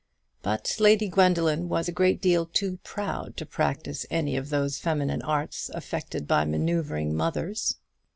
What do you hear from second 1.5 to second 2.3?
was a great